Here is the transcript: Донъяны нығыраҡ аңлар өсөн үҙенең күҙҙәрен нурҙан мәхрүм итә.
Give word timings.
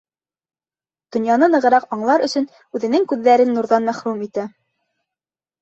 Донъяны 1.15 1.49
нығыраҡ 1.55 1.85
аңлар 1.97 2.25
өсөн 2.29 2.47
үҙенең 2.79 3.05
күҙҙәрен 3.13 3.55
нурҙан 3.59 3.87
мәхрүм 3.91 4.25
итә. 4.31 4.49